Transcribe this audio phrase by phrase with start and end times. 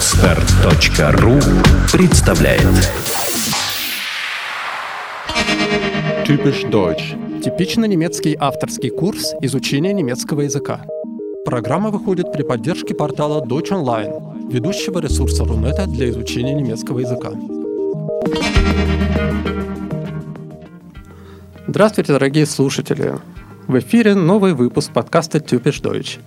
[0.00, 1.38] Отстар.ру
[1.92, 2.62] представляет
[6.24, 7.42] Typisch Deutsch.
[7.42, 10.86] Типично немецкий авторский курс изучения немецкого языка.
[11.44, 17.32] Программа выходит при поддержке портала Deutsch Online, ведущего ресурса Рунета для изучения немецкого языка.
[21.66, 23.16] Здравствуйте, дорогие слушатели!
[23.68, 26.18] В эфире новый выпуск подкаста Typisch Deutsch.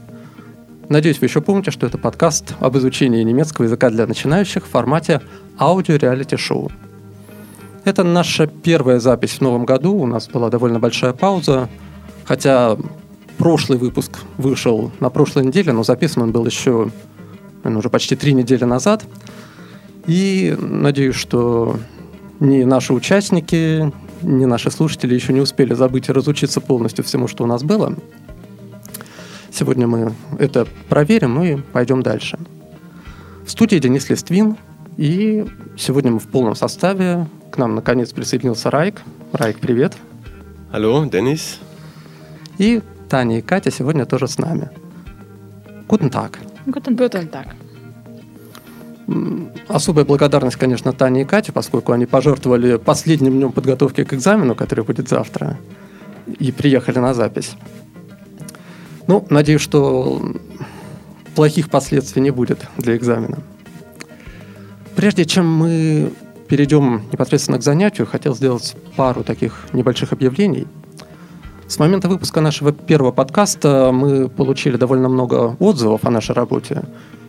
[0.93, 5.21] Надеюсь, вы еще помните, что это подкаст об изучении немецкого языка для начинающих в формате
[5.57, 6.71] аудио-реалити-шоу.
[7.83, 9.95] Это наша первая запись в новом году.
[9.95, 11.67] У нас была довольно большая пауза,
[12.25, 12.77] хотя
[13.39, 16.91] прошлый выпуск вышел на прошлой неделе, но записан он был еще
[17.63, 19.03] наверное, уже почти три недели назад.
[20.05, 21.79] И надеюсь, что
[22.39, 23.91] ни наши участники,
[24.21, 27.95] ни наши слушатели еще не успели забыть и разучиться полностью всему, что у нас было.
[29.53, 32.39] Сегодня мы это проверим и пойдем дальше.
[33.45, 34.57] В студии Денис Листвин,
[34.97, 35.45] и
[35.77, 37.27] сегодня мы в полном составе.
[37.51, 39.03] К нам наконец присоединился Райк.
[39.31, 39.93] Райк, привет.
[40.71, 41.59] Алло, Денис.
[42.57, 44.71] И Таня и Катя сегодня тоже с нами.
[45.87, 46.37] Guten Tag.
[46.65, 47.49] Guten, Guten Tag.
[49.67, 54.83] Особая благодарность, конечно, Тане и Кате, поскольку они пожертвовали последним днем подготовки к экзамену, который
[54.83, 55.59] будет завтра,
[56.25, 57.55] и приехали на запись.
[59.07, 60.21] Ну, надеюсь, что
[61.35, 63.39] плохих последствий не будет для экзамена.
[64.95, 66.13] Прежде чем мы
[66.47, 70.67] перейдем непосредственно к занятию, хотел сделать пару таких небольших объявлений.
[71.67, 76.83] С момента выпуска нашего первого подкаста мы получили довольно много отзывов о нашей работе.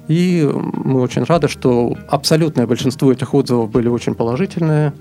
[0.06, 4.92] И мы очень рады, что абсолютное большинство этих отзывов были очень положительные.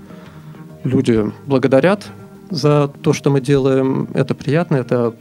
[0.82, 2.06] Люди благодарят
[2.50, 4.08] за то, что мы делаем.
[4.14, 5.14] Это приятно, это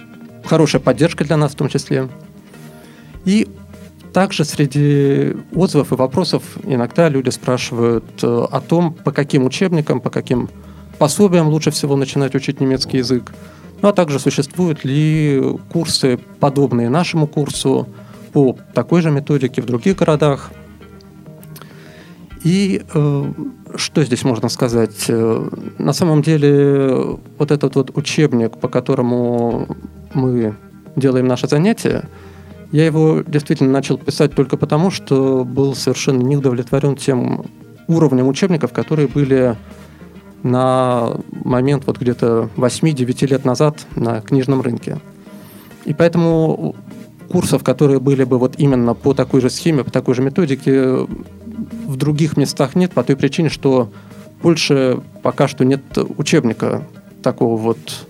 [0.45, 2.09] хорошая поддержка для нас в том числе.
[3.25, 3.47] И
[4.13, 10.09] также среди отзывов и вопросов иногда люди спрашивают э, о том, по каким учебникам, по
[10.09, 10.49] каким
[10.99, 13.33] пособиям лучше всего начинать учить немецкий язык.
[13.81, 17.87] Ну а также существуют ли курсы, подобные нашему курсу,
[18.33, 20.51] по такой же методике в других городах.
[22.43, 23.33] И э,
[23.75, 25.05] что здесь можно сказать?
[25.07, 29.77] Э, на самом деле вот этот вот учебник, по которому
[30.13, 30.55] мы
[30.95, 32.09] делаем наши занятия,
[32.71, 37.45] я его действительно начал писать только потому, что был совершенно не удовлетворен тем
[37.87, 39.55] уровнем учебников, которые были
[40.41, 44.99] на момент вот где-то 8-9 лет назад на книжном рынке.
[45.85, 46.75] И поэтому
[47.29, 51.07] курсов, которые были бы вот именно по такой же схеме, по такой же методике,
[51.85, 53.91] в других местах нет, по той причине, что
[54.41, 55.81] больше пока что нет
[56.17, 56.85] учебника
[57.21, 58.07] такого вот,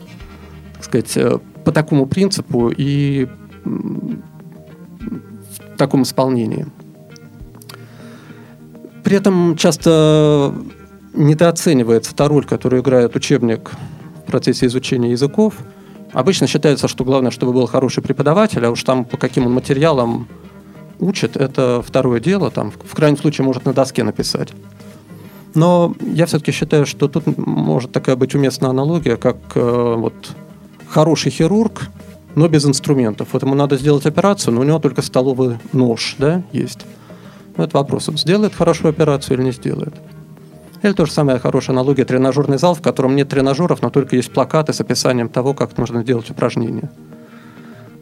[0.83, 3.27] так сказать, э, по такому принципу и
[3.65, 6.65] в таком исполнении.
[9.03, 10.53] При этом часто
[11.13, 13.71] недооценивается та роль, которую играет учебник
[14.17, 15.55] в процессе изучения языков.
[16.11, 20.27] Обычно считается, что главное, чтобы был хороший преподаватель, а уж там по каким он материалам
[20.99, 22.51] учит, это второе дело.
[22.51, 24.53] Там, в крайнем случае, может на доске написать.
[25.55, 30.13] Но я все-таки считаю, что тут может такая быть уместная аналогия, как э, вот
[30.93, 31.89] хороший хирург,
[32.35, 33.29] но без инструментов.
[33.33, 36.85] Вот ему надо сделать операцию, но у него только столовый нож да, есть.
[37.57, 39.93] Ну, это вопрос, он сделает хорошую операцию или не сделает.
[40.83, 44.31] Или то же самое хорошая аналогия тренажерный зал, в котором нет тренажеров, но только есть
[44.31, 46.91] плакаты с описанием того, как нужно делать упражнения.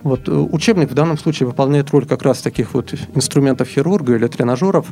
[0.03, 4.27] Вот э, учебник в данном случае выполняет роль как раз таких вот инструментов хирурга или
[4.27, 4.87] тренажеров.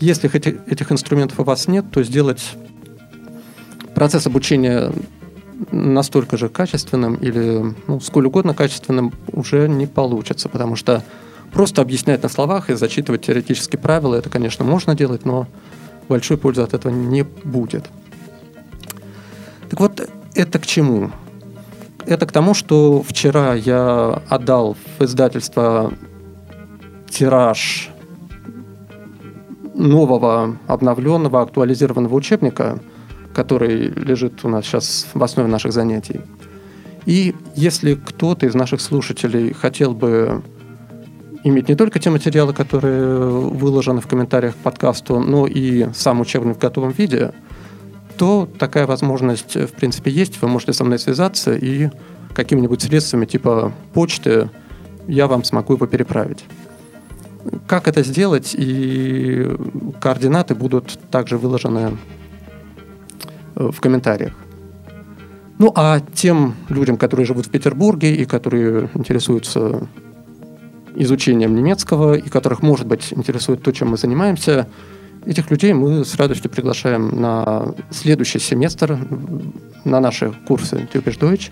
[0.00, 2.42] Если этих инструментов у вас нет, то сделать
[3.94, 4.92] процесс обучения
[5.72, 11.02] настолько же качественным или ну, сколь угодно качественным уже не получится, потому что
[11.52, 15.46] просто объяснять на словах и зачитывать теоретические правила, это, конечно, можно делать, но
[16.08, 17.88] большой пользы от этого не будет.
[19.68, 21.10] Так вот, это к чему?
[22.06, 25.92] Это к тому, что вчера я отдал в издательство
[27.10, 27.90] тираж
[29.74, 32.80] нового, обновленного, актуализированного учебника,
[33.34, 36.20] который лежит у нас сейчас в основе наших занятий.
[37.06, 40.42] И если кто-то из наших слушателей хотел бы
[41.44, 46.56] иметь не только те материалы, которые выложены в комментариях к подкасту, но и сам учебник
[46.56, 47.32] в готовом виде,
[48.16, 50.42] то такая возможность, в принципе, есть.
[50.42, 51.90] Вы можете со мной связаться и
[52.34, 54.50] какими-нибудь средствами типа почты
[55.06, 56.44] я вам смогу его переправить.
[57.66, 58.54] Как это сделать?
[58.58, 59.46] И
[60.00, 61.96] координаты будут также выложены
[63.58, 64.32] в комментариях.
[65.58, 69.88] Ну а тем людям, которые живут в Петербурге и которые интересуются
[70.94, 74.68] изучением немецкого и которых, может быть, интересует то, чем мы занимаемся,
[75.26, 78.98] этих людей мы с радостью приглашаем на следующий семестр
[79.84, 81.50] на наши курсы Typisch Deutsch.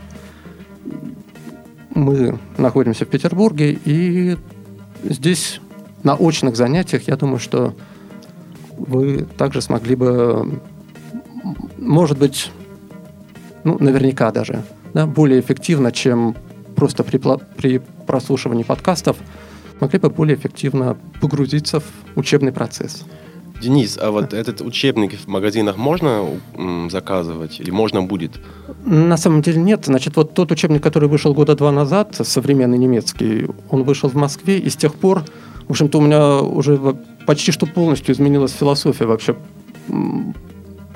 [1.95, 4.37] Мы находимся в Петербурге, и
[5.03, 5.61] здесь
[6.03, 7.75] на очных занятиях, я думаю, что
[8.77, 10.61] вы также смогли бы,
[11.79, 12.51] может быть,
[13.65, 14.63] ну, наверняка даже,
[14.95, 16.37] да, более эффективно, чем
[16.75, 17.19] просто при,
[17.57, 19.17] при прослушивании подкастов,
[19.81, 21.85] могли бы более эффективно погрузиться в
[22.17, 23.05] учебный процесс.
[23.61, 26.27] Денис, а вот этот учебник в магазинах можно
[26.91, 28.33] заказывать или можно будет?
[28.85, 29.87] На самом деле нет.
[29.87, 34.59] Значит, вот тот учебник, который вышел года два назад, современный немецкий, он вышел в Москве,
[34.59, 35.25] и с тех пор,
[35.69, 36.79] в общем-то, у меня уже
[37.27, 39.37] почти что полностью изменилась философия вообще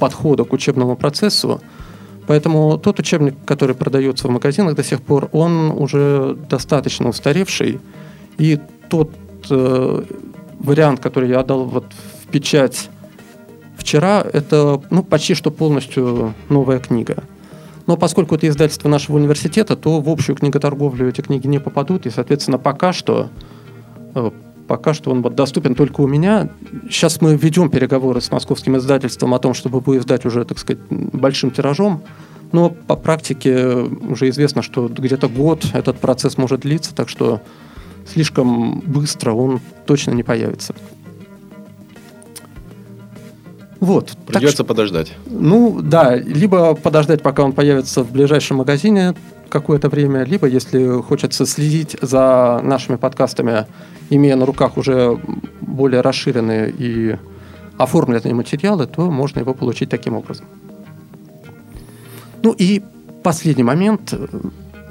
[0.01, 1.61] подхода к учебному процессу.
[2.27, 7.81] Поэтому тот учебник, который продается в магазинах до сих пор, он уже достаточно устаревший.
[8.39, 8.59] И
[8.89, 9.11] тот
[9.51, 10.03] э,
[10.59, 11.85] вариант, который я отдал вот
[12.23, 12.89] в печать
[13.77, 17.25] вчера, это ну, почти что полностью новая книга.
[17.87, 22.07] Но поскольку это издательство нашего университета, то в общую книготорговлю эти книги не попадут.
[22.07, 23.29] И, соответственно, пока что
[24.15, 24.31] э,
[24.71, 26.49] пока что он вот доступен только у меня.
[26.89, 30.81] Сейчас мы ведем переговоры с московским издательством о том, чтобы его издать уже, так сказать,
[30.89, 32.05] большим тиражом.
[32.53, 37.41] Но по практике уже известно, что где-то год этот процесс может длиться, так что
[38.07, 40.73] слишком быстро он точно не появится.
[43.81, 44.13] Вот.
[44.29, 45.15] Придется так, подождать.
[45.27, 49.17] Ну да, либо подождать, пока он появится в ближайшем магазине
[49.51, 53.67] какое-то время, либо если хочется следить за нашими подкастами
[54.09, 55.19] имея на руках уже
[55.61, 57.17] более расширенные и
[57.77, 60.47] оформленные материалы, то можно его получить таким образом.
[62.43, 62.83] Ну и
[63.23, 64.15] последний момент.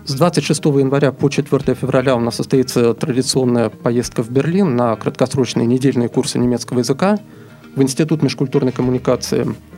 [0.06, 5.68] С 26 января по 4 февраля у нас состоится традиционная поездка в Берлин на краткосрочные
[5.68, 7.20] недельные курсы немецкого языка
[7.76, 9.56] в Институт межкультурной коммуникации–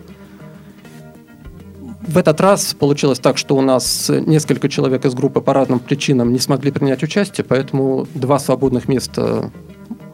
[2.02, 6.34] в этот раз получилось так, что у нас несколько человек из группы по разным причинам
[6.34, 9.52] не смогли принять участие, поэтому два свободных места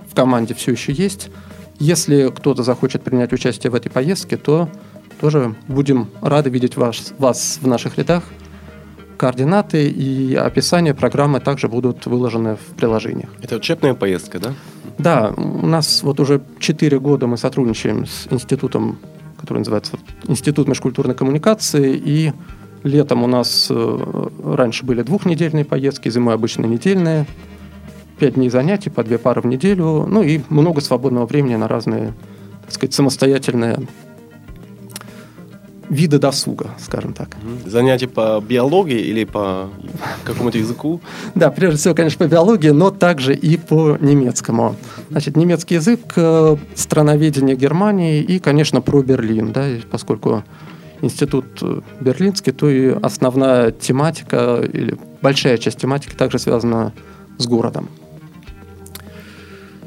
[0.09, 1.29] в команде все еще есть.
[1.79, 4.69] Если кто-то захочет принять участие в этой поездке, то
[5.21, 8.23] тоже будем рады видеть вас, вас в наших рядах.
[9.17, 13.29] Координаты и описание программы также будут выложены в приложениях.
[13.41, 14.53] Это учебная поездка, да?
[14.97, 18.99] Да, у нас вот уже 4 года мы сотрудничаем с Институтом
[19.47, 19.97] который называется
[20.27, 21.95] Институт межкультурной коммуникации.
[21.95, 22.33] И
[22.83, 27.25] летом у нас э, раньше были двухнедельные поездки, зимой обычно недельные.
[28.19, 30.05] Пять дней занятий, по две пары в неделю.
[30.05, 32.13] Ну и много свободного времени на разные,
[32.65, 33.87] так сказать, самостоятельные
[35.89, 37.37] виды досуга, скажем так.
[37.65, 39.69] Занятия по биологии или по
[40.23, 41.01] какому-то языку?
[41.35, 44.75] Да, прежде всего, конечно, по биологии, но также и по немецкому.
[45.09, 50.43] Значит, немецкий язык, э, страноведение Германии и, конечно, про Берлин, да, поскольку
[51.01, 56.93] институт э, берлинский, то и основная тематика или большая часть тематики также связана
[57.37, 57.89] с городом.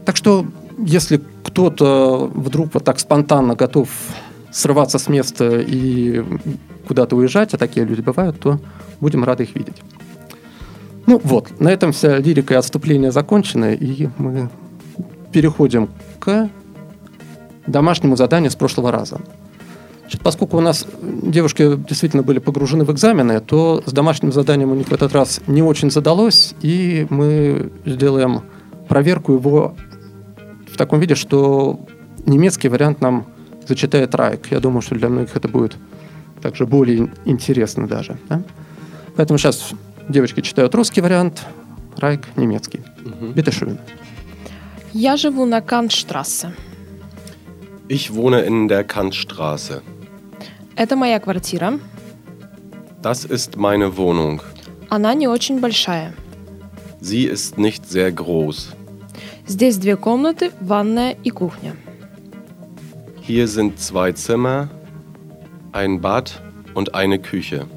[0.04, 0.46] Так что,
[0.78, 3.88] если кто-то вдруг вот так спонтанно готов
[4.52, 6.24] срываться с места и
[6.86, 8.60] куда-то уезжать, а такие люди бывают, то
[9.00, 9.82] будем рады их видеть.
[11.06, 14.48] Ну вот, на этом вся лирика и отступление закончены, и мы
[15.32, 15.88] переходим
[16.18, 16.50] к
[17.66, 19.20] домашнему заданию с прошлого раза.
[20.02, 24.74] Значит, поскольку у нас девушки действительно были погружены в экзамены, то с домашним заданием у
[24.74, 28.42] них в этот раз не очень задалось, и мы сделаем
[28.88, 29.76] проверку его
[30.72, 31.78] в таком виде, что
[32.26, 33.26] немецкий вариант нам
[33.70, 34.48] зачитает Райк.
[34.50, 35.76] Я думаю, что для многих это будет
[36.42, 38.18] также более интересно даже.
[38.28, 38.42] Да?
[39.16, 39.70] Поэтому сейчас
[40.08, 41.46] девочки читают русский вариант,
[41.96, 42.80] Райк немецкий.
[43.04, 43.26] Угу.
[43.34, 43.78] Bitte schön.
[44.92, 46.52] Я живу на Кантштрассе.
[47.88, 49.82] Ich wohne in der Kantstraße.
[50.76, 51.78] Это моя квартира.
[53.02, 54.40] Das ist meine Wohnung.
[54.88, 56.12] Она не очень большая.
[57.00, 58.74] Sie ist nicht sehr groß.
[59.46, 61.76] Здесь две комнаты, ванная и кухня.
[63.29, 64.69] Hier sind zwei Zimmer,
[65.71, 66.41] ein Bad
[66.73, 67.67] und eine Küche.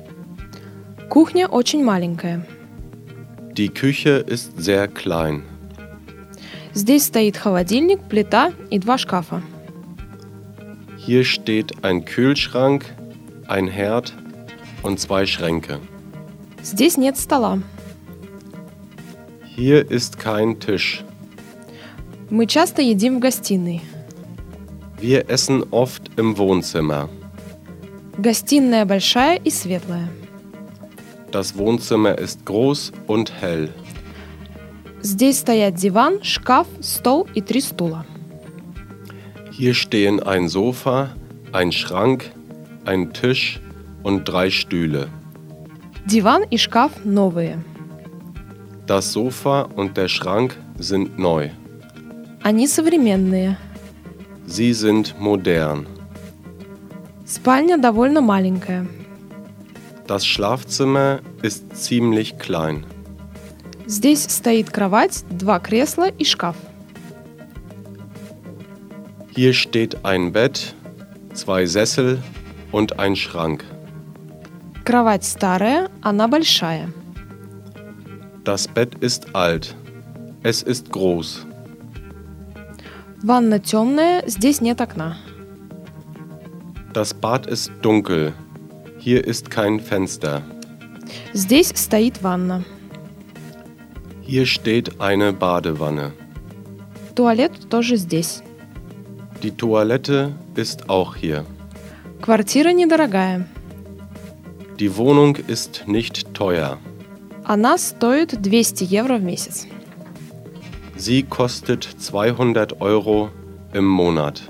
[1.08, 2.44] Кухня очень маленькая.
[3.56, 5.42] Die Küche ist sehr klein.
[6.74, 9.42] Здесь стоит холодильник, плита и два шкафа.
[10.96, 12.84] Hier steht ein Kühlschrank,
[13.48, 14.14] ein Herd
[14.82, 15.80] und zwei Schränke.
[16.62, 17.62] Здесь нет стола.
[19.56, 21.02] Hier ist kein Tisch.
[22.30, 23.80] Мы часто едим в гостиной.
[25.02, 27.08] Wir essen oft im Wohnzimmer.
[28.18, 30.08] Гостиная большая и светлая.
[31.30, 33.70] Das Wohnzimmer ist groß und hell.
[35.02, 38.04] Здесь стоят диван, шкаф, стол и три стула.
[39.52, 41.10] Hier stehen ein Sofa,
[41.52, 42.30] ein Schrank,
[42.84, 43.60] ein Tisch
[44.02, 45.08] und drei Stühle.
[46.06, 47.62] Диван и шкаф новые.
[48.86, 51.50] Das Sofa und der Schrank sind neu.
[52.42, 53.56] Они современные.
[54.46, 55.86] Sie sind modern.
[57.26, 58.86] Спальня довольно маленькая.
[60.06, 62.86] Das Schlafzimmer ist ziemlich klein.
[63.86, 66.56] Здесь стоит кровать, два кресла и шкаф.
[69.34, 70.74] Hier steht ein Bett,
[71.32, 72.18] zwei Sessel
[72.72, 73.64] und ein Schrank.
[74.84, 76.90] Кровать старая, она большая.
[78.44, 79.76] Das Bett ist alt.
[80.42, 81.46] Es ist groß.
[83.23, 85.15] Ванна темная, здесь нет окна.
[86.93, 88.33] Das Bad ist dunkel.
[88.99, 90.41] Hier ist kein Fenster.
[91.31, 92.65] Здесь стоит ванна.
[94.21, 96.11] Hier steht eine Badewanne.
[97.15, 98.43] Туалет тоже здесь.
[99.41, 101.45] Die Toilette ist auch hier.
[102.21, 103.47] Квартира недорогая.
[104.79, 106.77] Die Wohnung ist nicht teuer.
[107.45, 109.65] Она стоит 200 евро в месяц.
[110.95, 113.29] Sie kostet 200 Euro
[113.73, 114.43] im Monat.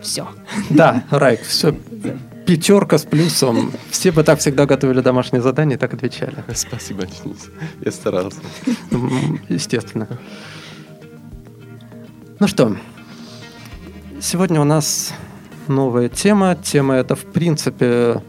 [0.00, 0.26] Все.
[0.70, 1.74] Да, Райк, все.
[2.46, 3.72] Пятерка с плюсом.
[3.90, 6.36] Все бы так всегда готовили домашние задания и так отвечали.
[6.54, 7.50] Спасибо, Денис.
[7.84, 8.40] Я старался.
[9.48, 10.08] Естественно.
[12.40, 12.76] Ну что,
[14.20, 15.12] сегодня у нас
[15.68, 16.56] новая тема.
[16.56, 18.20] Тема эта, в принципе,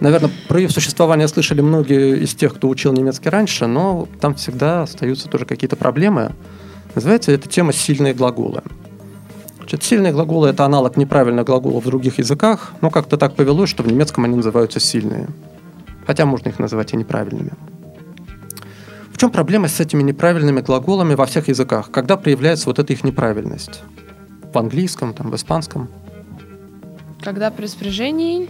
[0.00, 4.82] наверное, про ее существование слышали многие из тех, кто учил немецкий раньше, но там всегда
[4.82, 6.32] остаются тоже какие-то проблемы.
[6.94, 8.62] Называется эта тема «сильные глаголы».
[9.70, 13.84] Значит, сильные глаголы– это аналог неправильных глаголов в других языках, но как-то так повелось, что
[13.84, 15.28] в немецком они называются сильные.
[16.06, 17.52] Хотя можно их называть и неправильными.
[19.12, 21.90] В чем проблема с этими неправильными глаголами во всех языках?
[21.92, 23.82] Когда проявляется вот эта их неправильность?
[24.52, 25.88] В английском, там, в испанском?
[27.22, 28.48] Когда при спряжении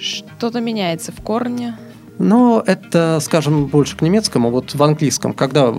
[0.00, 1.76] что-то меняется в корне.
[2.18, 4.50] Но это, скажем, больше к немецкому.
[4.50, 5.74] Вот в английском, когда...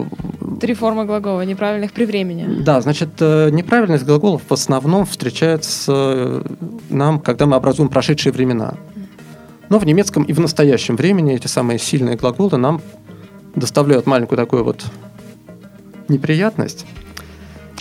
[0.59, 2.63] Три формы глагола, неправильных при времени.
[2.63, 6.43] Да, значит, э, неправильность глаголов в основном встречается э,
[6.89, 8.73] нам, когда мы образуем прошедшие времена.
[9.69, 12.81] Но в немецком и в настоящем времени эти самые сильные глаголы нам
[13.55, 14.83] доставляют маленькую такую вот
[16.07, 16.85] неприятность.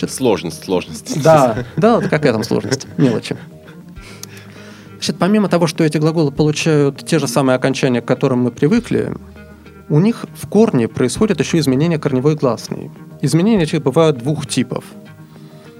[0.07, 1.21] Сложность, сложность.
[1.23, 2.87] Да, да, какая там сложность?
[2.97, 3.35] Мелочи.
[5.01, 9.11] Значит, помимо того, что эти глаголы получают те же самые окончания, к которым мы привыкли,
[9.89, 12.91] у них в корне происходит еще изменение корневой гласной.
[13.19, 14.83] Изменения эти бывают двух типов.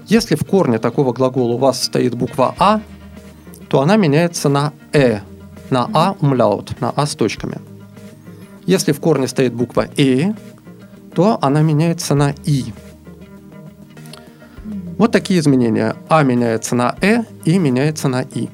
[0.08, 2.80] Если в корне такого глагола у вас стоит буква «а»,
[3.68, 5.20] то она меняется на «э»,
[5.70, 7.58] на «а» умляут, на «а» с точками.
[8.66, 10.32] Если в корне стоит буква «э»,
[11.14, 12.74] то она меняется на «и».
[14.98, 15.94] Вот такие изменения.
[16.08, 18.48] «А» меняется на «э», «и» меняется на «и».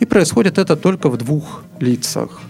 [0.00, 2.40] И происходит это только в двух лицах.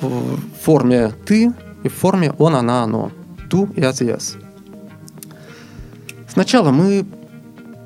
[0.00, 3.10] В форме «ты» и в форме «он», «она», «оно».
[3.48, 4.36] «Ту» и «азиас».
[6.28, 7.06] Сначала мы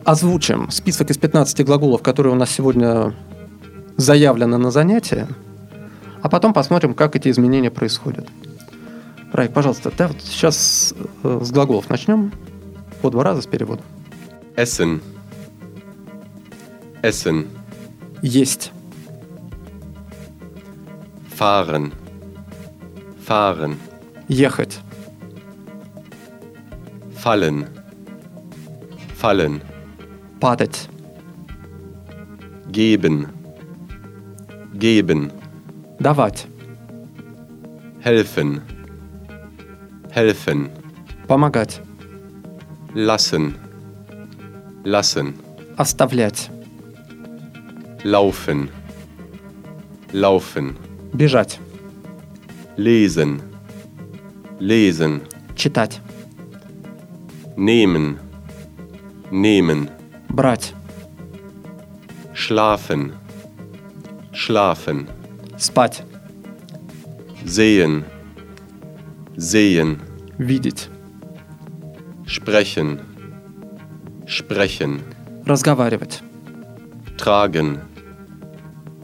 [0.04, 3.14] озвучим список из 15 глаголов, которые у нас сегодня
[3.98, 5.28] заявлены на занятие,
[6.22, 8.26] а потом посмотрим, как эти изменения происходят.
[9.32, 12.32] Райк, пожалуйста, да, вот сейчас э, с глаголов начнем
[13.02, 13.84] по два раза с переводом.
[14.56, 15.02] Essen.
[17.02, 17.46] Essen.
[18.22, 18.72] Есть,
[21.34, 21.92] Fahren.
[23.25, 23.76] Fahren.
[24.28, 24.80] ехать,
[27.14, 27.66] Fallen.
[29.16, 29.60] Fallen.
[30.40, 30.88] падать,
[32.70, 33.28] Geben.
[34.75, 35.30] Geben.
[36.00, 36.46] давать,
[38.02, 38.62] Helfen.
[40.10, 40.70] Helfen.
[41.28, 41.80] помогать,
[42.94, 43.54] Lassen.
[44.84, 45.34] Lassen.
[45.76, 46.50] оставлять,
[48.05, 48.71] Laufen.
[50.12, 50.76] Laufen.
[51.12, 51.59] бежать,
[52.76, 53.43] Lesen.
[54.59, 55.23] Lesen.
[55.57, 56.00] читать,
[57.57, 58.19] Nehmen.
[59.31, 59.90] Nehmen.
[60.28, 60.75] брать,
[62.33, 63.12] Schlafen.
[64.33, 65.09] Schlafen.
[65.59, 66.02] спать,
[67.45, 68.05] Sehen.
[69.37, 69.99] Sehen.
[70.38, 70.88] видеть,
[72.26, 73.00] Sprechen.
[74.26, 75.00] Sprechen.
[75.45, 76.23] разговаривать,
[77.18, 77.80] Tragen.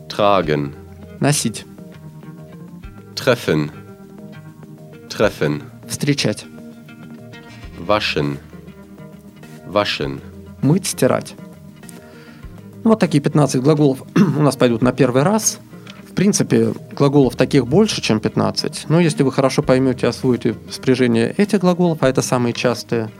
[0.09, 0.73] Tragen.
[1.18, 1.66] носить,
[3.16, 3.71] Treffen.
[5.09, 5.62] Treffen.
[5.88, 6.47] встречать,
[7.78, 8.38] Waschen.
[9.66, 10.21] Waschen.
[10.62, 11.35] мыть, стирать.
[12.85, 15.59] Ну, Вот такие 15 глаголов у нас пойдут на первый раз.
[16.09, 18.87] В принципе, глаголов таких больше, чем 15.
[18.88, 23.11] Но если вы хорошо поймете освоите спряжение этих глаголов, а это самые частые,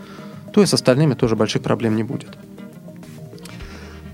[0.53, 2.29] то и с остальными тоже больших проблем не будет.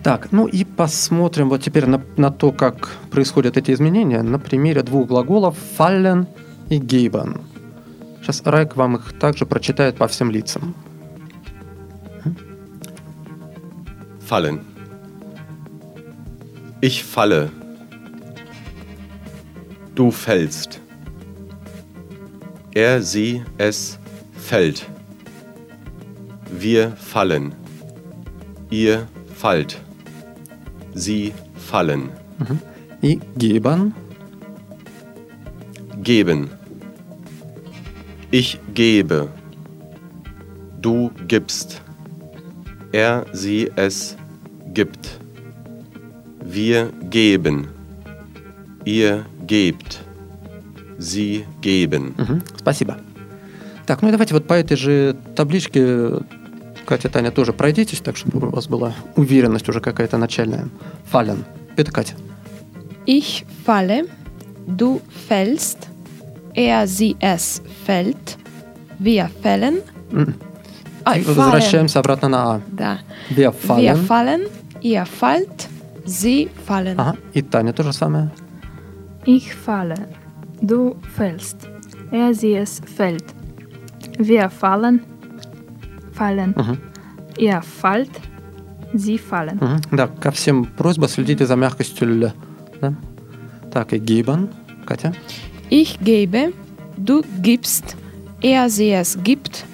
[0.02, 4.83] Так, ну и посмотрим вот теперь на, на то, как происходят эти изменения на примере
[4.83, 6.26] двух глаголов fallen
[6.71, 7.42] и geben.
[8.23, 10.75] Сейчас Райк вам их также прочитает по всем лицам.
[14.28, 14.61] Fallen.
[16.80, 17.50] Ich falle.
[19.97, 20.80] Du fällst.
[22.73, 23.99] Er, sie, es
[24.35, 24.87] fällt.
[26.49, 27.52] Wir fallen.
[28.71, 29.78] Ihr fallt.
[30.93, 32.10] Sie fallen.
[33.01, 33.93] И geben.
[36.03, 36.50] Geben.
[38.31, 39.27] Ich gebe.
[40.81, 41.81] Du gibst.
[42.91, 44.15] Er, sie, es
[44.74, 45.19] gibt.
[46.43, 47.67] Wir geben.
[48.86, 50.01] Ihr gebt.
[50.98, 52.13] Sie geben.
[52.17, 52.98] Мгм, Спасибо.
[53.86, 56.22] Так, ну и давайте вот по этой же табличке,
[56.90, 60.68] Катя, Таня, тоже пройдитесь, так чтобы у вас была уверенность уже какая-то начальная.
[61.12, 61.44] Fallen.
[61.76, 62.14] Это Катя.
[63.06, 64.06] Ich falle,
[64.66, 65.78] du fällst,
[66.56, 68.37] er, sie, es fällt,
[68.99, 69.82] wir fällen.
[70.11, 70.35] М.
[71.04, 71.37] Ah, И fallen.
[71.37, 72.61] возвращаемся обратно на А.
[72.73, 72.99] Да.
[73.30, 74.06] Wir Wir fallen.
[74.06, 74.40] fallen,
[74.82, 75.68] ihr fallt,
[76.04, 76.99] sie fallen.
[76.99, 77.16] Ага.
[77.35, 78.32] И Таня то же самое.
[79.26, 80.09] Ich falle,
[80.61, 81.68] du fällst,
[82.11, 83.26] er sie es fällt.
[84.18, 85.02] Wir fallen,
[86.19, 86.77] fallen, Мгм.
[87.38, 88.12] ihr fallt,
[88.93, 89.57] sie fallen.
[89.60, 89.81] Мгм.
[89.91, 92.31] Да, ко всем просьба следите за мягкостью «л».
[92.81, 92.93] Да?
[93.72, 94.50] Так, и geben.
[94.86, 95.13] Катя.
[95.69, 96.53] Ich gebe,
[96.98, 97.98] du gibst,
[98.41, 99.65] er, sie, es gibt,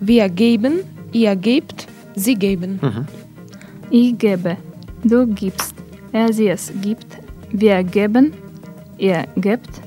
[0.00, 0.80] wir geben,
[1.12, 2.78] ihr gebt, sie geben.
[2.80, 3.06] Мгм.
[3.90, 4.56] Ich gebe,
[5.02, 5.74] du gibst,
[6.12, 7.18] er sie es gibt,
[7.50, 8.32] wir geben,
[8.98, 9.80] ihr gebt,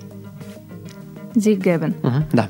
[1.33, 1.95] sie geben.
[2.03, 2.25] Мгм.
[2.33, 2.49] Да.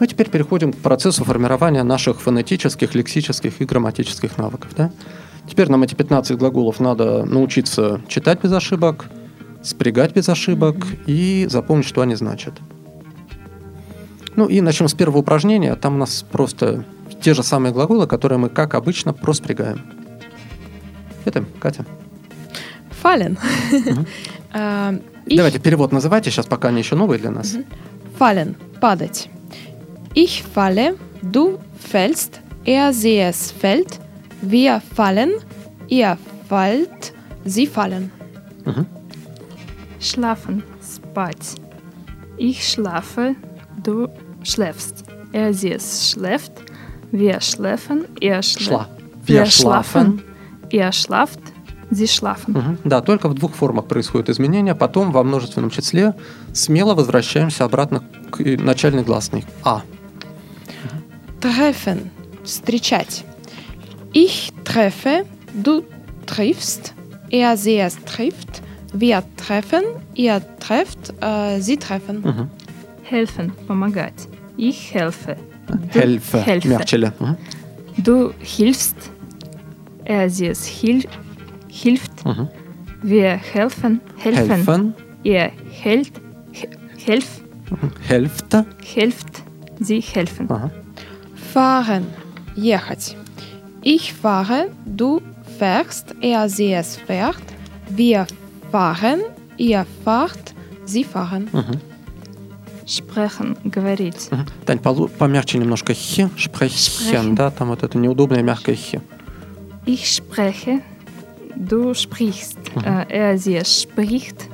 [0.00, 4.70] Ну и теперь переходим к процессу формирования наших фонетических, лексических и грамматических навыков.
[4.74, 4.90] Да?
[5.46, 9.10] Теперь нам эти 15 глаголов надо научиться читать без ошибок,
[9.62, 12.54] спрягать без ошибок и запомнить, что они значат.
[14.36, 15.74] Ну и начнем с первого упражнения.
[15.76, 16.86] Там у нас просто
[17.20, 19.82] те же самые глаголы, которые мы, как обычно, проспрягаем.
[21.26, 21.84] Это Катя.
[23.04, 23.36] Äh,
[25.26, 27.54] ich Давайте перевод называйте, сейчас пока они еще новые для нас.
[28.18, 29.28] fallen, падать.
[30.14, 34.00] Ich falle, du fällst, er, sie, es fällt,
[34.42, 35.30] wir fallen,
[35.88, 36.18] ihr
[36.48, 37.12] fallt,
[37.44, 38.10] sie fallen.
[40.00, 41.54] Schlafen, spать.
[42.36, 43.34] Ich schlafe,
[43.84, 44.08] du
[44.42, 45.04] schläfst.
[45.32, 46.52] Er sie es schläft,
[47.12, 48.68] wir schläfen, er schläft.
[48.70, 48.88] Шла.
[49.26, 50.18] Wir Wir schlafen.
[50.18, 50.22] schlafen,
[50.70, 51.40] ihr schlaft,
[51.90, 52.54] sie schlafen.
[52.54, 52.78] Мгм.
[52.84, 54.74] Да, только в двух формах происходят изменения.
[54.74, 56.14] Потом во множественном числе
[56.52, 59.44] смело возвращаемся обратно к э, начальной гласной.
[59.62, 59.82] А.
[61.39, 62.11] Treffen,
[62.43, 63.23] встречать.
[64.13, 65.83] Ich treffe, du
[66.25, 66.93] triffst,
[67.29, 68.61] er, sie, es trifft,
[68.93, 69.83] wir treffen,
[70.15, 72.21] ihr trefft, äh, sie treffen.
[72.21, 72.49] Мгм.
[73.03, 74.27] Helfen, помогать.
[74.57, 75.35] Ich helfe.
[75.67, 76.39] Du Хельфе.
[76.39, 76.67] helfe.
[76.69, 76.97] Мягче.
[77.19, 77.37] Мгм.
[77.97, 78.95] Du hilfst,
[80.05, 81.05] er sie es hil
[81.67, 82.25] hilft.
[82.25, 82.47] Мгм.
[83.03, 84.49] Wir helfen, helfen.
[84.49, 84.93] Helfen.
[85.23, 86.11] Ihr hält,
[86.51, 86.69] he-
[87.05, 87.91] helf, Мгм.
[88.07, 88.55] Helft.
[88.95, 89.43] helft,
[89.79, 90.49] sie helfen.
[90.49, 90.71] Ага.
[91.53, 92.05] Fahren,
[92.55, 93.15] ехать.
[93.81, 95.21] Ich fahre, du
[95.59, 97.43] fährst, er, sie, es fährt,
[97.89, 98.25] wir
[98.71, 99.21] fahren,
[99.57, 100.53] ihr fahrt,
[100.85, 101.47] sie fahren.
[101.51, 101.79] Мгм.
[102.87, 104.29] Sprechen, говорить.
[104.31, 104.45] Мгм.
[104.65, 106.77] Тань, полу- помягче немножко хи, шпрехен,
[107.31, 107.35] Sprechen.
[107.35, 109.01] да, там вот это неудобное мягкое хи.
[109.87, 110.81] Ich spreche,
[111.55, 112.57] du sprichst.
[112.83, 114.49] Äh, er, sie es spricht.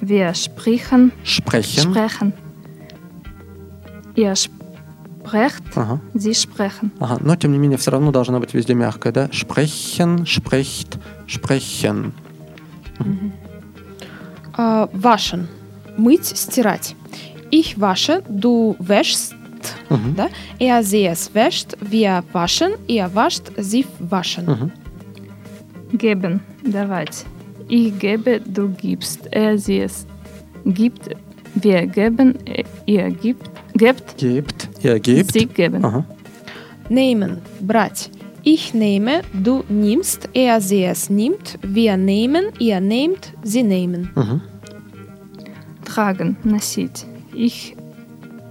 [0.00, 1.90] Wir sprechen, Шпрехен.
[1.92, 2.32] sprechen.
[4.14, 4.34] Ihr
[5.25, 5.99] Sprecht, Ага.
[6.13, 6.91] sie sprechen.
[6.99, 7.17] Ага.
[7.21, 9.29] Но, тем не менее, все равно должна быть везде мягкая, да?
[9.31, 12.13] Шпрехен, шпрехт, шпрехен.
[14.57, 15.47] Äh, waschen,
[15.97, 16.95] мыть, стирать.
[17.51, 19.35] Ich wasche, du wäschst,
[19.89, 20.15] Мгм.
[20.15, 20.29] да?
[20.59, 24.45] Er, sie, es wäscht, wir waschen, ihr wascht, sie waschen.
[24.45, 24.71] Мгм.
[25.93, 27.25] Geben, давать.
[27.67, 29.27] Ich gebe, du gibst.
[29.31, 30.05] Er, sie es
[30.65, 31.09] gibt.
[31.55, 35.32] Wir geben, äh, ihr gibt, gebt, Gebt, ihr gebt.
[35.32, 35.84] sie geben.
[35.84, 36.04] Ага.
[36.88, 38.10] Nehmen, брать.
[38.42, 44.10] Ich nehme, du nimmst, er, sie, es nimmt, wir nehmen, ihr nehmt, sie nehmen.
[44.14, 44.40] Мгм.
[45.84, 47.06] Tragen, носить.
[47.34, 47.74] Ich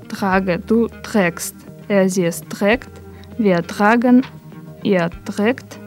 [0.09, 1.55] trage, du trägst.
[1.88, 2.89] Er, sie es trägt.
[3.38, 4.23] Wir tragen,
[4.83, 5.79] ihr trägt.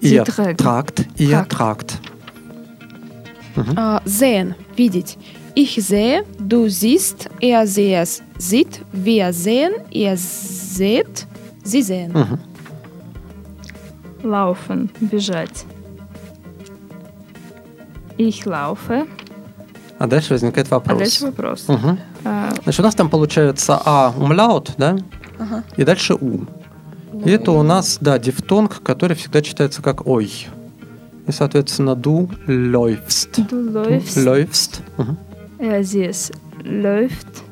[0.00, 0.60] Sie Ihr trägt.
[0.60, 1.52] tragt, ihr Tragt.
[1.52, 2.00] tragt.
[3.74, 5.18] А, sehen, видеть.
[5.55, 11.27] Ich sehe, du siehst, er sehe es, sieht, wir sehen, ihr seht,
[11.63, 12.11] sie sehen.
[12.11, 12.39] Мгм.
[14.23, 15.65] Laufen, бежать.
[18.17, 19.05] Ich laufe.
[19.99, 20.97] А дальше возникает А вопрос.
[20.99, 21.67] дальше вопрос.
[21.67, 21.99] Мгм.
[22.25, 24.97] А, Значит, у нас там получается А умляут, да?
[25.39, 25.63] Ага.
[25.77, 26.45] И дальше У.
[27.25, 30.47] И это у нас, да, дифтонг, который всегда читается как Ой.
[31.27, 33.39] И, соответственно, ду läufst.
[33.49, 34.17] Du läufst.
[34.17, 34.81] Läufst.
[34.97, 35.17] Мгм.
[35.83, 36.31] Sie es
[36.63, 37.43] läuft.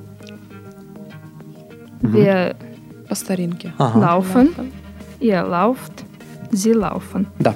[2.01, 2.13] Mhm.
[2.15, 2.55] Wir
[3.07, 3.73] По старинке.
[3.77, 3.99] Ага.
[3.99, 4.49] laufen.
[5.19, 6.03] Ihr lauft.
[6.51, 7.27] Sie laufen.
[7.39, 7.55] Да.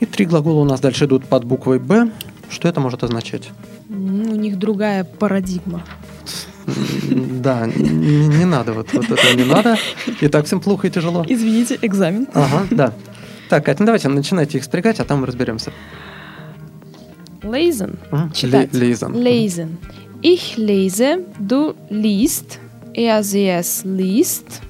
[0.00, 2.10] И три глагола у нас дальше идут под буквой Б.
[2.50, 3.50] Что это может означать?
[3.90, 5.82] М, У них другая парадигма.
[7.06, 9.76] Да, не, не надо, вот, вот это не надо.
[10.20, 11.24] И так всем плохо и тяжело.
[11.28, 12.26] Извините, экзамен.
[12.34, 12.92] Ага, да.
[13.50, 15.72] Так, Катя, ну давайте начинайте их спрягать, а там мы разберемся.
[17.44, 17.96] Lesen.
[18.10, 18.32] Мгм.
[18.32, 18.72] Читать.
[18.72, 19.12] Lesen.
[19.14, 19.68] Lesen.
[20.22, 22.58] Ich lese, du liest,
[22.94, 24.62] er sie es liest.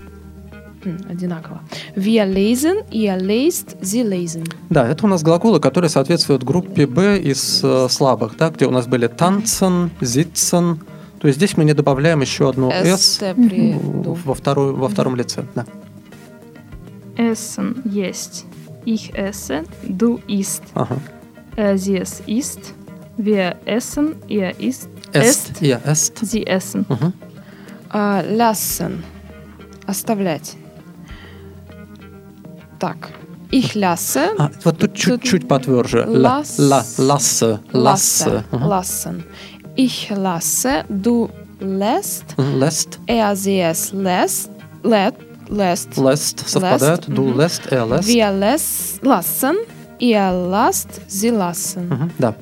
[0.85, 1.61] М, Одинаково.
[1.95, 4.45] Wir lesen, ihr lest, sie lesen.
[4.69, 8.71] Да, это у нас глаголы, которые соответствуют группе Б из э, слабых, да, где у
[8.71, 10.79] нас были tanzen, sitzen.
[11.21, 14.19] То есть здесь мы не добавляем еще одну S ду.
[14.25, 15.45] во, второй, во втором лице.
[15.55, 15.65] Да.
[17.17, 18.45] Essen, есть.
[18.85, 19.65] Ich esse.
[19.89, 20.63] Du isst.
[20.75, 20.99] Ага.
[21.56, 22.74] Er sie es isst.
[23.18, 24.16] Wir essen.
[24.28, 24.90] Ihr isst.
[25.14, 26.18] Est, ja, est.
[26.26, 26.86] Sie essen.
[26.88, 27.14] Мгм.
[27.90, 29.04] А, lassen.
[29.88, 30.56] Оставлять.
[32.80, 33.10] Так.
[33.52, 34.20] Ich lasse.
[34.38, 36.06] А, вот тут чуть-чуть потверже.
[36.08, 38.30] Ла, Лас- ла, лассе, Lasse.
[38.30, 38.44] лассе.
[38.52, 38.64] Мгм.
[38.70, 39.24] Lassen.
[39.76, 44.50] Ich lasse, du lässt, Мгм, Lässt, er sie es lässt,
[44.84, 45.18] lässt,
[45.50, 45.98] lässt.
[45.98, 47.08] lässt совпадают.
[47.08, 47.38] Du мгм.
[47.40, 48.08] lässt, er lässt.
[48.08, 49.56] Wir lässt, lassen,
[51.09, 51.87] Sie lassen.
[51.93, 52.35] Мгм, Да.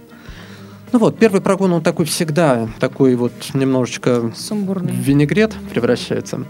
[0.93, 4.93] Ну вот, первый прогон, он такой всегда, такой вот немножечко в Сумбурный.
[4.93, 6.45] винегрет превращается,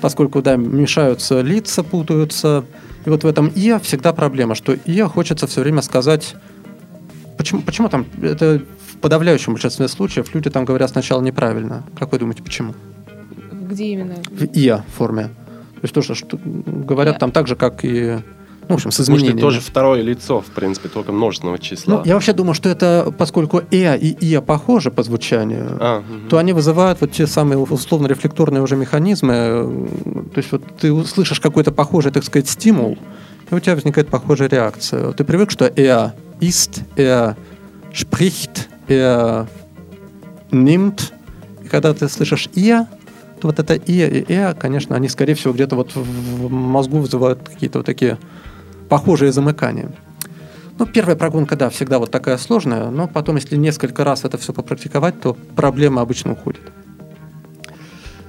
[0.00, 2.64] поскольку, да, мешаются лица, путаются.
[3.06, 6.34] И вот в этом «и» всегда проблема, что «и» хочется все время сказать...
[7.36, 8.06] Почему, почему там...
[8.22, 11.84] Это в подавляющем большинстве случаев люди там говорят сначала неправильно.
[11.98, 12.74] Как вы думаете, почему?
[13.52, 14.16] Где именно?
[14.30, 15.24] В «и» форме.
[15.74, 18.18] То есть тоже что, говорят Я- там так же, как и...
[18.68, 19.38] Ну, в общем, с Может, изменениями.
[19.38, 21.96] это тоже второе лицо, в принципе, только множественного числа.
[21.96, 26.28] Ну, я вообще думаю, что это, поскольку «э» и «и» похожи по звучанию, А, мгм.
[26.28, 29.88] то они вызывают вот те самые условно-рефлекторные уже механизмы.
[30.34, 32.96] То есть вот ты услышишь какой-то похожий, так сказать, стимул,
[33.50, 35.12] и у тебя возникает похожая реакция.
[35.12, 37.36] Ты привык, что «er ist», «er
[37.92, 39.46] spricht», «er
[40.50, 41.12] nimmt».
[41.62, 42.88] И когда ты слышишь «я»,
[43.40, 47.40] то вот это «и» и «э», конечно, они, скорее всего, где-то вот в мозгу вызывают
[47.46, 48.18] какие-то вот такие
[48.94, 49.90] похожие замыкания.
[50.78, 54.52] Ну, первая прогонка, да, всегда вот такая сложная, но потом, если несколько раз это все
[54.52, 56.62] попрактиковать, то проблема обычно уходит.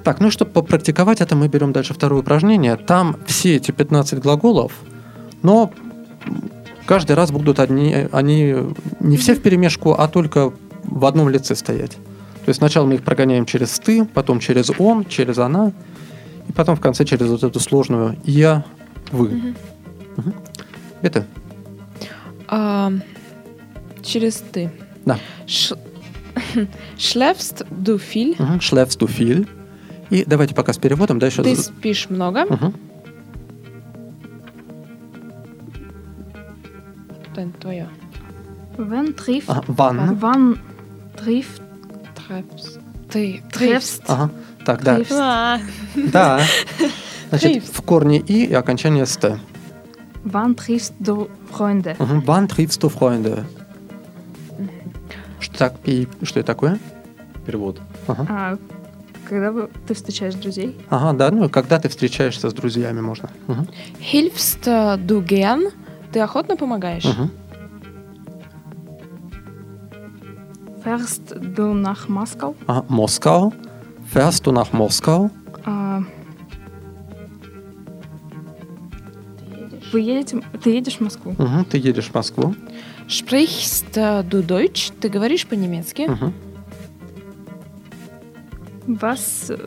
[0.03, 2.77] Так, ну и чтобы попрактиковать это, мы берем дальше второе упражнение.
[2.77, 4.71] Там все эти 15 глаголов,
[5.43, 5.71] но
[6.87, 8.55] каждый раз будут одни, они
[8.99, 10.51] не все в перемешку, а только
[10.83, 11.91] в одном лице стоять.
[11.91, 15.73] То есть сначала мы их прогоняем через «ты», потом через «он», через «она»,
[16.49, 18.65] и потом в конце через вот эту сложную «я»,
[19.11, 19.53] «вы».
[20.17, 20.33] Мгм.
[21.05, 21.23] Это?
[22.47, 22.91] А,
[24.01, 24.71] через ты.
[25.05, 25.19] Да.
[25.45, 25.77] Ш-
[26.97, 28.35] Schläfst du viel?
[28.39, 28.59] Мгм.
[28.59, 29.47] Schläfst du viel?
[30.09, 31.43] И давайте пока с переводом, да, еще...
[31.43, 32.45] Ты спишь много?
[32.45, 32.73] Мгм.
[37.35, 37.87] Это твое.
[38.77, 40.19] Wann trifft, Ага, wann?
[40.19, 40.57] wann
[41.17, 41.61] trifft,
[42.15, 42.79] Трефс.
[43.11, 43.43] Ты.
[43.53, 44.31] treffst, Ага.
[44.65, 44.99] Так, да.
[45.11, 45.59] А,
[46.11, 46.41] Да.
[47.29, 49.25] Значит, в корне «и» и окончание «ст».
[50.25, 51.95] Wann triffst du Freunde?
[51.99, 52.23] Мгм.
[52.25, 53.45] Wann triffst du Freunde?
[55.39, 56.79] Что, так, и, что это такое?
[57.45, 57.79] Перевод.
[58.07, 58.25] Ага.
[58.29, 58.57] А
[59.29, 60.75] когда ты встречаешь друзей?
[60.89, 63.29] ага, да, ну, когда ты встречаешься с друзьями, можно.
[63.47, 63.67] Мгм.
[63.99, 64.65] Hilfst
[65.05, 65.71] du gern?
[66.11, 67.05] Ты охотно помогаешь?
[67.05, 67.31] Мгм.
[70.83, 72.55] Fährst du nach Moskau?
[72.67, 73.53] Ага, Moskau.
[74.13, 75.31] Fährst du nach Moskau?
[79.95, 81.35] Вы едете, ты едешь в Москву?
[81.37, 82.53] Мгм, Ты едешь в Москву.
[83.07, 84.91] Sprichst äh, du Deutsch?
[84.99, 86.01] Ты говоришь по-немецки?
[86.01, 86.33] Мгм.
[88.87, 89.57] Was äh,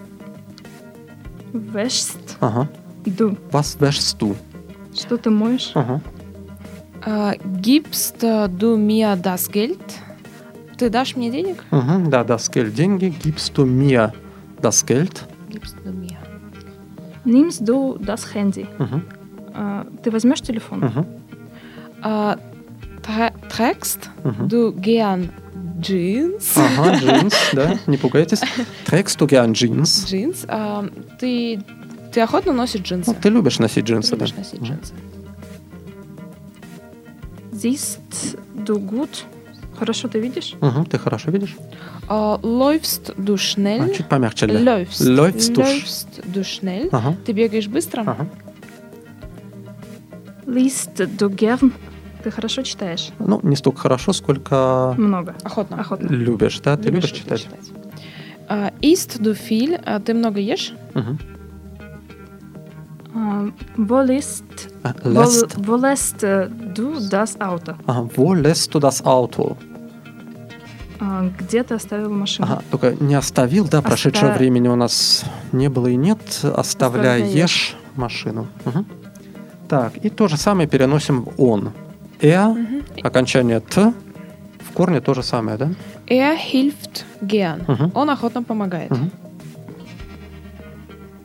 [1.55, 2.69] wäschst Ага.
[3.07, 3.39] du?
[3.51, 4.37] Was wäschst du?
[4.95, 5.71] Что ты моешь?
[5.75, 6.03] Ага.
[7.07, 9.81] Äh, gibst äh, du mir das Geld?
[10.77, 11.65] Ты дашь мне денег?
[11.71, 12.75] Мгм, Да, das Geld.
[12.77, 13.15] Деньги.
[13.25, 14.13] Gibst du mir
[14.61, 15.27] das Geld?
[15.49, 16.19] Gibst du mir.
[17.25, 18.67] Nimmst du das Handy?
[18.79, 19.01] А,
[20.03, 21.07] Ты возьмешь телефон?
[23.49, 24.49] trägst Мгм.
[24.49, 25.31] du gern
[25.81, 26.57] Jeans?
[26.57, 28.41] Ага, джинс, да, не пугайтесь.
[28.87, 30.07] Trägst du gern Jeans?
[30.07, 30.45] Джинс.
[30.49, 30.85] А,
[31.19, 31.61] ты,
[32.13, 33.11] ты охотно носишь джинсы?
[33.11, 34.27] Ну, ты любишь носить Ты джинсы, да?
[34.27, 34.93] любишь носить джинсы.
[37.53, 39.25] Siehst du gut?
[39.79, 40.55] Хорошо ты видишь?
[40.61, 41.57] Мгм, Ты хорошо видишь?
[42.09, 43.91] А, läufst du schnell?
[43.91, 44.47] А, чуть помягче.
[44.47, 45.01] Läufst.
[45.01, 46.89] Läufst du Läufst du schnell?
[46.93, 48.03] Ага, Ты бегаешь быстро?
[48.03, 48.27] ага.
[50.49, 51.73] Du gern?
[52.25, 53.11] Ты хорошо читаешь?
[53.19, 55.35] Ну, не столько хорошо, сколько Много.
[55.45, 55.79] Охотно.
[55.81, 56.09] Охотно.
[56.09, 56.77] любишь, да?
[56.77, 57.47] Ты любишь ли читать?
[58.49, 59.79] А, isst du viel?
[59.85, 60.73] А, ты много ешь?
[60.95, 61.03] А,
[63.15, 63.45] А,
[63.77, 64.69] wo, lässt.
[65.67, 67.75] wo lässt äh, du das Auto?
[67.87, 69.57] Ага, wo lässt du das Auto?
[71.01, 72.49] А, Где ты оставил машину?
[72.51, 76.19] Ага, только не оставил, да, прошедшего Оста- времени у нас не было и нет.
[76.43, 77.77] Оставляешь Оставляешь.
[77.97, 78.47] машину.
[78.65, 78.87] Мгм.
[79.69, 81.73] Так, и то же самое переносим в он.
[82.21, 82.83] Er, Мгм.
[83.03, 83.93] окончание т,
[84.61, 85.71] в корне то же самое, да?
[86.07, 87.65] Er hilft gern.
[87.71, 87.93] Мгм.
[87.95, 88.91] Он охотно помогает.
[88.91, 89.11] Мгм.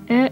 [0.10, 0.32] Er,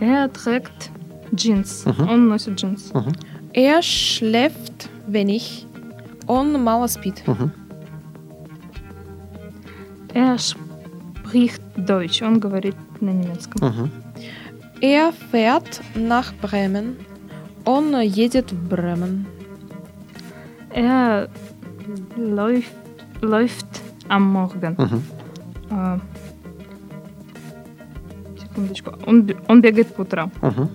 [0.00, 0.90] er trägt
[1.32, 1.84] Jeans.
[2.10, 2.92] Он носит джинсы.
[2.96, 3.12] Мгм.
[3.54, 5.64] Er schläft wenig.
[6.26, 7.22] Он мало спит.
[10.14, 12.22] Er spricht Deutsch.
[12.22, 13.66] Он говорит на немецком.
[13.68, 13.90] Мгм.
[14.92, 16.96] Er fährt nach Bremen.
[17.64, 19.24] Он едет в Бремен.
[20.74, 21.28] Er
[22.18, 22.74] läuft,
[23.22, 23.66] läuft
[24.08, 24.74] am Morgen.
[24.76, 25.02] Мгм.
[25.70, 25.98] А,
[28.40, 28.92] секундочку.
[29.06, 30.30] Он, бе- он бегает по утрам.
[30.42, 30.68] Мгм.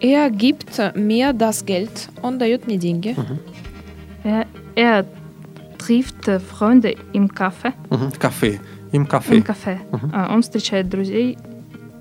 [0.00, 2.08] Er gibt mir das Geld.
[2.22, 3.14] Он дает мне деньги.
[4.24, 5.04] Er, er
[5.78, 7.72] trifft äh, Freunde im Café.
[7.90, 8.12] Мгм.
[8.18, 8.60] Кафе.
[8.92, 9.34] Им кафе.
[9.36, 9.78] Im Café.
[9.92, 10.10] Mhm.
[10.14, 11.36] А, он встречает друзей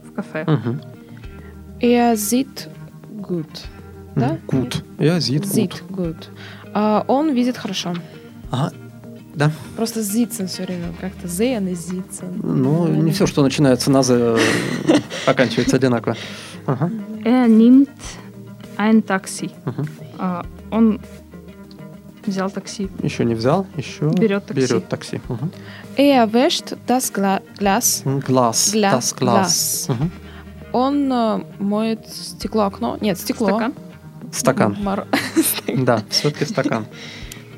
[0.06, 0.46] в кафе.
[0.48, 0.82] Мгм.
[1.86, 2.70] Er sieht
[3.22, 3.54] gut.
[4.16, 4.38] Да?
[4.48, 4.84] Gut.
[4.98, 5.52] Er sieht gut.
[5.54, 6.30] Sieht gut.
[6.74, 7.94] А, он видит хорошо.
[8.52, 8.72] Ага.
[9.36, 9.52] Да.
[9.76, 10.94] Просто sitzen все время.
[11.02, 12.40] Как-то sehen и sitzen.
[12.42, 14.40] Ну, не все, что начинается на «з»,
[15.26, 16.16] оканчивается одинаково.
[16.66, 16.90] Ага.
[17.26, 17.90] Er nimmt
[18.78, 19.52] ein Taxi.
[19.66, 19.86] Мгм.
[20.18, 21.00] А, он
[22.26, 22.90] взял такси.
[23.04, 24.62] Еще не взял, еще Берет такси.
[24.62, 25.22] берет такси.
[25.28, 25.52] Мгм.
[25.98, 28.04] Er wäscht das Gla Glas.
[28.26, 28.74] Глаз.
[28.74, 29.16] Гля- Das Glas.
[29.20, 29.88] глаз.
[29.90, 30.12] Мгм.
[30.76, 32.98] Он э, моет стекло, окно.
[33.00, 33.48] Нет, стекло.
[33.48, 33.74] Стакан.
[34.34, 34.78] Стакан.
[34.84, 35.08] Мар-
[35.68, 36.86] Да, все-таки стакан.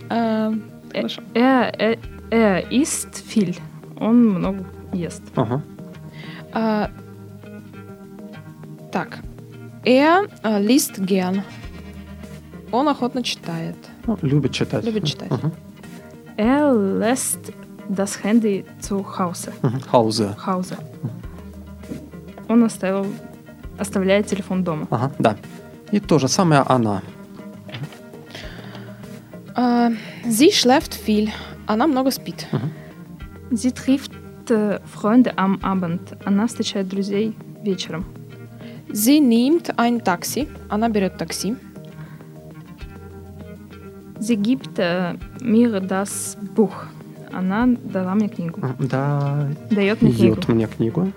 [0.10, 0.54] Э,
[1.34, 1.98] er,
[2.32, 3.58] er isst viel.
[4.00, 5.24] Он много ест.
[5.36, 5.62] Ага.
[8.92, 9.20] Так.
[9.84, 11.42] Äh, liest gern.
[12.72, 13.76] Он охотно читает.
[14.06, 14.86] Ну, любит читать.
[14.86, 15.32] Любит читать.
[16.38, 17.52] Er lässt
[17.90, 19.52] das Handy zu Hause.
[19.92, 20.36] Hause.
[20.46, 20.78] Hause.
[22.50, 23.06] Он оставил,
[23.78, 24.88] оставляет телефон дома.
[24.90, 25.36] Ага, да.
[25.92, 27.02] И то же самое она.
[29.56, 29.92] Äh,
[30.26, 31.32] sie schläft viel.
[31.66, 32.48] Она много спит.
[33.52, 34.12] Sie trifft
[34.50, 36.16] äh, Freunde am Abend.
[36.26, 38.06] Она встречает друзей вечером.
[38.92, 40.48] Sie nimmt ein Taxi.
[40.70, 41.56] Она берет такси.
[44.20, 46.86] Sie gibt äh, mir das Buch.
[47.38, 48.60] Она дала мне книгу.
[48.64, 50.36] М, Да, Дает мне книгу.
[50.36, 51.12] дает мне книгу.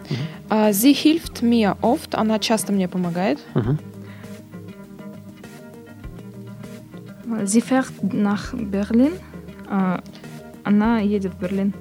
[0.50, 2.14] Sie hilft mir oft.
[2.14, 3.38] Она часто мне помогает.
[7.44, 9.12] Sie fährt nach Berlin.
[10.64, 11.72] Она едет в Берлин.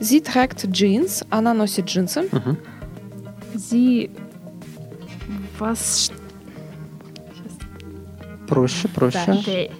[0.00, 1.24] Sie trägt Jeans.
[1.30, 2.28] Она носит джинсы.
[3.54, 4.10] Sie
[5.60, 6.10] was
[8.48, 9.70] Проще, проще.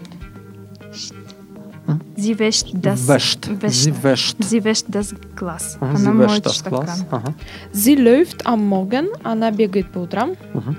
[2.16, 3.48] Sie wäscht das Wäscht.
[3.62, 4.37] wäscht, Sie wäscht.
[4.44, 5.79] Sie wäscht das Glas.
[5.81, 6.85] Ага, Она Sie wäscht моет das стакан.
[6.85, 7.07] Glas.
[7.11, 7.35] Ага.
[7.72, 9.07] Sie läuft am Morgen.
[9.24, 10.31] Она бегает по утрам.
[10.55, 10.77] Мгм.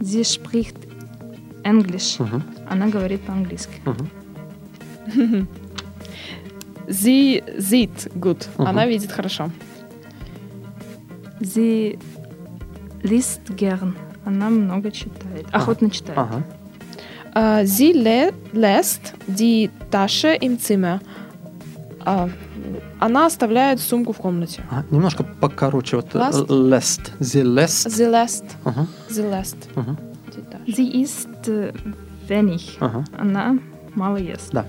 [0.00, 0.76] Sie spricht
[1.62, 2.18] Englisch.
[2.20, 2.42] Мгм.
[2.68, 3.80] Она говорит по-английски.
[6.88, 8.48] Sie sieht gut.
[8.58, 8.66] Mhm.
[8.66, 9.50] Она видит хорошо.
[11.40, 11.98] Sie
[13.02, 13.94] liest gern.
[14.24, 15.46] Она много читает.
[15.52, 16.18] Охотно читает.
[16.18, 16.42] Ага.
[17.38, 21.00] Äh, sie lä lässt die Tasche im Zimmer.
[22.04, 22.28] Äh,
[23.00, 24.62] она оставляет сумку в комнате.
[24.70, 25.96] Ага, Немножко покороче.
[25.96, 26.48] Вот Last?
[26.48, 27.12] lässt.
[27.20, 27.88] Sie lässt.
[27.90, 28.44] Sie lässt.
[28.64, 28.86] Ага.
[29.08, 29.96] Sie lässt Мгм.
[30.34, 30.72] die Tasche.
[30.76, 31.72] Sie isst äh,
[32.28, 32.76] wenig.
[32.80, 33.04] Ага.
[33.16, 33.58] Она
[33.94, 34.50] мало ест.
[34.52, 34.64] Да.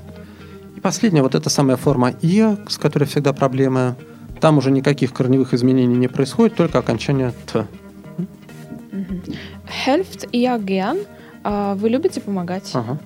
[0.76, 3.96] И последняя, вот эта самая форма «и», с которой всегда проблемы.
[4.40, 7.66] Там уже никаких корневых изменений не происходит, только окончание «т».
[9.86, 10.98] Helft ihr gern.
[11.50, 12.72] Äh, вы любите помогать.
[12.76, 12.98] Ага.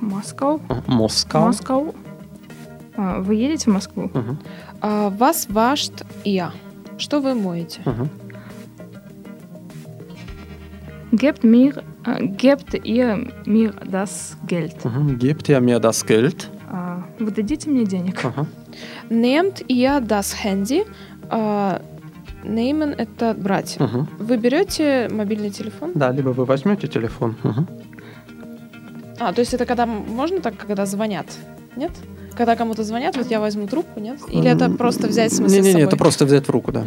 [0.00, 0.60] Moskau?
[0.68, 0.82] Ага.
[0.86, 1.40] Москва.
[1.46, 1.94] Москау.
[2.96, 4.10] А, Вы едете в Москву?
[4.14, 4.38] Мгм.
[4.82, 6.50] Äh, was wascht ihr?
[6.98, 7.80] Что вы моете?
[7.84, 8.08] Мгм.
[11.12, 14.84] Gebt mir Äh, Gebt ihr mir das Geld?
[14.84, 15.18] Mhm.
[15.18, 16.48] Gebt ihr mir das Geld?
[16.72, 18.24] Äh, Вы дадите мне денег?
[18.24, 18.46] Ага.
[19.10, 20.84] Nehmt ihr das Handy?
[21.28, 21.80] А,
[22.44, 23.78] Nehmen это брать.
[23.78, 24.08] Мгм.
[24.18, 25.92] Вы берете мобильный телефон?
[25.94, 27.36] Да, либо вы возьмете телефон.
[27.42, 27.68] Мгм.
[29.18, 31.26] А, то есть это когда можно так, когда звонят?
[31.76, 31.92] Нет?
[32.34, 34.18] Когда кому-то звонят, вот я возьму трубку, нет?
[34.28, 35.86] Или это просто взять в смысле с Не-не-не, собой?
[35.88, 36.86] это просто взять в руку, да.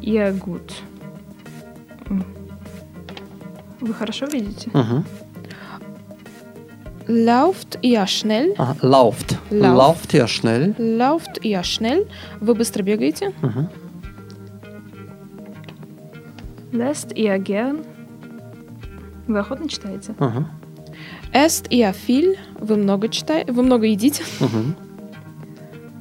[0.00, 0.72] Ihr gut?
[2.08, 2.24] М.
[3.80, 4.70] Вы хорошо видите?
[4.72, 5.04] Мгм.
[7.08, 8.54] Lauft ihr schnell?
[8.58, 9.38] Ага, Lauft.
[9.50, 9.76] Lauf.
[9.78, 10.74] Lauft ihr schnell.
[10.78, 12.06] Lauft ihr schnell?
[12.40, 13.32] Вы быстро бегаете?
[16.70, 17.84] Lässt ihr gern?
[19.26, 20.14] Вы охотно читаете?
[20.18, 20.50] Ага.
[21.32, 22.36] Esst ihr viel?
[22.60, 23.52] Вы много читаете?
[23.52, 24.22] Вы много едите?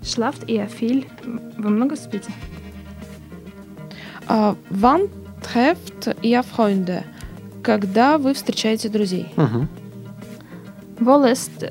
[0.01, 1.05] Schlaft ihr viel?
[1.57, 2.31] Вы много спите?
[4.27, 5.09] А, Wann
[5.41, 7.03] trefft ihr Freunde?
[7.63, 9.27] Когда вы встречаете друзей?
[9.37, 9.69] Мгм.
[10.99, 11.65] Lässt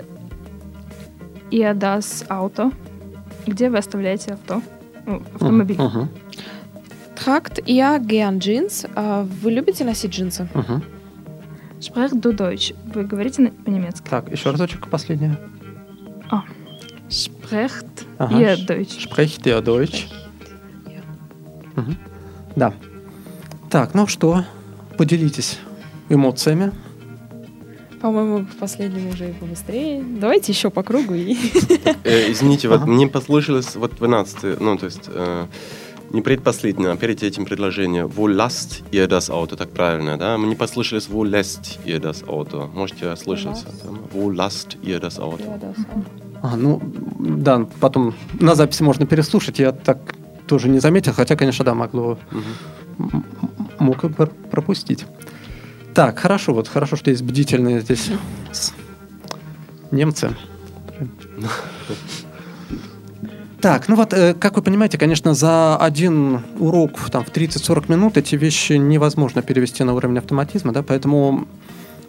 [1.50, 2.72] ihr das Auto?
[3.46, 4.62] Где вы оставляете авто?
[5.06, 5.76] Ну, автомобиль.
[5.80, 6.08] Мгм.
[7.14, 8.88] Tragt ihr gern Jeans?
[8.94, 10.48] А, Вы любите носить джинсы?
[10.54, 10.82] Мгм.
[11.80, 12.74] Sprecht du Deutsch?
[12.94, 14.08] Вы говорите по-немецки?
[14.08, 15.36] Так, еще разочек последнее.
[17.08, 17.86] Sprecht
[18.18, 18.36] Ага.
[18.36, 18.98] ihr Deutsch?
[19.00, 20.08] Sprecht ihr Deutsch?
[22.56, 22.72] Да.
[23.70, 24.44] Так, ну что,
[24.98, 25.58] поделитесь
[26.08, 26.72] эмоциями.
[28.06, 30.00] По-моему, в последнем уже и побыстрее.
[30.20, 31.36] Давайте еще по кругу и...
[32.04, 35.46] Э, извините, вот мне послышалось вот 12, ну, то есть э,
[36.12, 38.04] не предпоследнее, а перед этим предложение.
[38.06, 39.56] Wo lasst ihr das Auto?
[39.56, 40.38] Так правильно, да?
[40.38, 42.68] Мне послышалось, wo lässt ihr das Auto?
[42.72, 43.66] Можете ослышаться?
[44.14, 45.42] Wo lasst ihr das Auto?
[46.42, 46.80] А, ну,
[47.18, 49.58] да, потом на записи можно переслушать.
[49.58, 49.98] Я так
[50.46, 52.20] тоже не заметил, хотя, конечно, да, могло
[53.00, 53.24] м-
[53.80, 54.04] мог
[54.52, 55.04] пропустить.
[55.96, 58.10] Так, хорошо, вот хорошо, что есть бдительные здесь
[59.90, 60.36] немцы.
[63.62, 68.18] Так, ну вот, э, как вы понимаете, конечно, за один урок там, в 30-40 минут
[68.18, 71.48] эти вещи невозможно перевести на уровень автоматизма, да, поэтому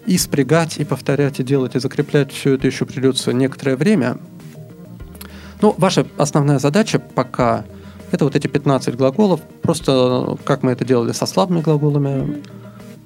[0.05, 4.17] и спрягать, и повторять, и делать, и закреплять все это еще придется некоторое время.
[5.61, 7.63] Ну, ваша основная задача пока
[8.11, 12.43] это вот эти 15 глаголов, просто как мы это делали со слабыми глаголами,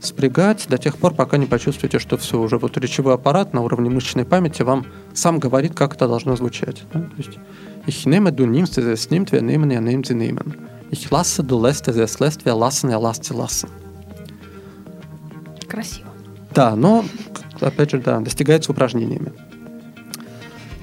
[0.01, 3.89] спрягать до тех пор, пока не почувствуете, что все, уже вот речевой аппарат на уровне
[3.89, 6.83] мышечной памяти вам сам говорит, как это должно звучать.
[6.93, 7.01] да.
[7.01, 7.37] То есть
[7.87, 10.55] Ich nehme, du nimmst, es nimmt, wir nehmen, er nimmt, sie nehmen.
[10.91, 13.69] Ich lasse, du lässt, es lässt, wir lassen, er lasst, sie lassen.
[15.67, 16.09] Красиво.
[16.53, 17.05] Да, но,
[17.59, 19.31] опять же, да, достигается упражнениями.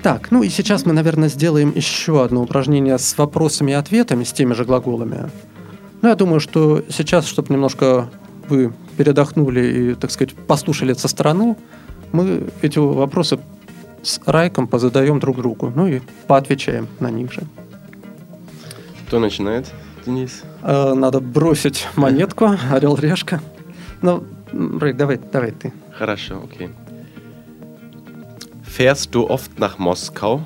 [0.02, 4.32] Так, ну и сейчас мы, наверное, сделаем еще одно упражнение с вопросами и ответами, с
[4.32, 5.30] теми же глаголами.
[6.00, 8.10] Ну, я думаю, что сейчас, чтобы немножко
[8.48, 11.56] вы передохнули и, так сказать, послушали со стороны,
[12.12, 13.38] мы эти вопросы
[14.02, 17.42] с Райком позадаем друг другу, ну и поотвечаем на них же.
[19.06, 19.66] Кто начинает,
[20.06, 20.42] Денис?
[20.62, 23.40] Э, Надо бросить монетку, орел-решка.
[24.02, 24.24] Ну,
[24.80, 25.72] Райк, давай, давай ты.
[25.92, 26.70] Хорошо, окей.
[28.64, 30.42] Fährst du oft nach Moskau?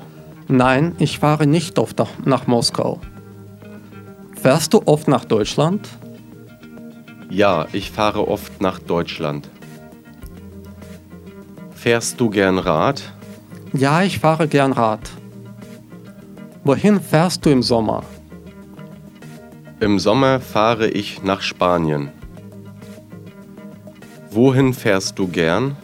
[0.47, 2.99] Nein, ich fahre nicht oft nach Moskau.
[4.41, 5.87] Fährst du oft nach Deutschland?
[7.33, 9.49] Ja, ich fahre oft nach Deutschland.
[11.73, 13.11] Fährst du gern Rad?
[13.73, 15.09] Ja, ich fahre gern Rad.
[16.63, 18.03] Wohin fährst du im Sommer?
[19.79, 22.11] Im Sommer fahre ich nach Spanien.
[24.29, 25.75] Wohin fährst du gern?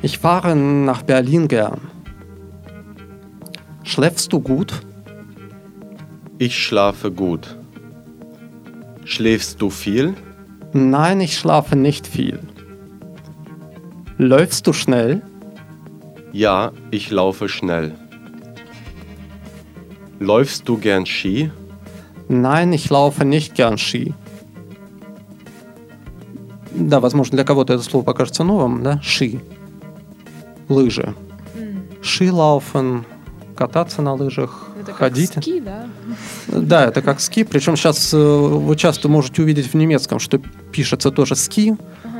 [0.00, 1.82] Ich fahre nach Berlin gern.
[3.82, 4.80] Schläfst du gut?
[6.38, 7.59] Ich schlafe gut.
[9.19, 10.15] Schläfst du viel?
[10.73, 12.39] Nein, ich schlafe nicht viel.
[14.17, 15.21] Läufst du schnell?
[16.31, 17.93] Ja, ich laufe schnell.
[20.19, 21.51] Läufst du gern Ski?
[22.27, 24.13] Nein, ich laufe nicht gern Ski.
[26.71, 28.99] Да, возможно, для кого-то это слово покажется новым, да?
[29.01, 29.39] Ши.
[30.67, 31.13] Лыжи.
[32.01, 33.05] Ши-лауфен,
[33.55, 35.30] кататься на лыжах, Это как ходить.
[35.30, 35.86] ски, да?
[36.48, 37.44] Да, это как ски.
[37.44, 40.38] Причем сейчас э, вы часто можете увидеть в немецком, что
[40.72, 41.76] пишется тоже ски,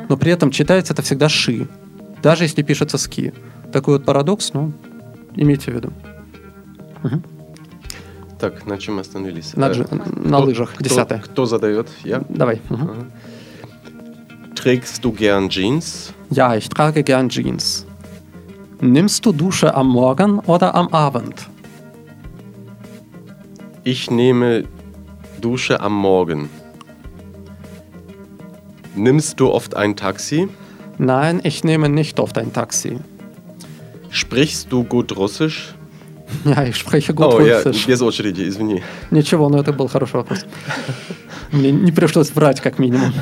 [0.08, 1.66] но при этом читается это всегда ши.
[2.22, 3.32] Даже если пишется ски.
[3.72, 4.72] Такой вот парадокс, ну,
[5.36, 5.92] имейте в виду.
[8.38, 9.54] Так, на чем остановились?
[9.54, 10.72] На, Э, джи- на лыжах.
[10.74, 11.18] кто- Десятое.
[11.20, 11.88] Кто задает?
[12.04, 12.22] Я?
[12.28, 12.60] Давай.
[12.70, 12.82] Мгм.
[12.90, 13.06] Ага.
[14.54, 16.12] Trägst du gern Jeans?
[16.30, 17.86] Ja, ich trage gern Jeans.
[18.80, 21.34] Nimmst du Dusche am Morgen oder am Abend?
[23.83, 24.63] Ich nehme
[25.41, 26.49] Dusche am Morgen.
[28.95, 30.47] Nimmst du oft ein Taxi?
[30.97, 32.99] Nein, ich nehme nicht oft ein Taxi.
[34.09, 35.75] Sprichst du gut Russisch?
[36.45, 37.85] Ja, ich spreche gut О, я Russisch.
[37.85, 38.81] без очереди, извини.
[39.11, 40.45] Ничего, но это был хороший вопрос.
[41.51, 43.13] Мне не пришлось врать, как минимум.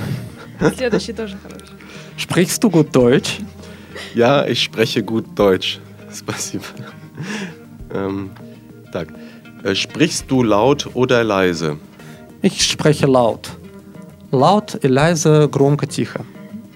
[0.78, 1.74] Следующий тоже хороший.
[2.18, 3.41] Sprichst du gut Deutsch?
[4.14, 5.80] Ja, ich spreche gut Deutsch.
[6.12, 6.66] Спасибо.
[7.91, 8.30] Ähm,
[8.91, 9.10] так.
[9.64, 11.78] Äh, Sprichst du laut oder leise?
[12.41, 13.50] Ich spreche laut.
[14.32, 16.26] Laut и leise, громко, тихо.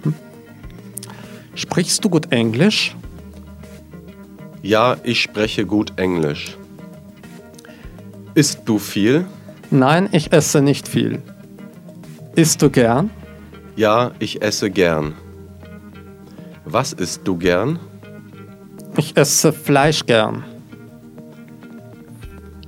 [0.03, 0.13] Hm?
[1.55, 2.95] Sprichst du gut Englisch?
[4.61, 6.57] Ja, ich spreche gut Englisch.
[8.35, 9.25] Isst du viel?
[9.71, 11.21] Nein, ich esse nicht viel.
[12.35, 13.09] Isst du gern?
[13.75, 15.15] Ja, ich esse gern.
[16.65, 17.79] Was isst du gern?
[18.97, 20.43] Ich esse Fleisch gern.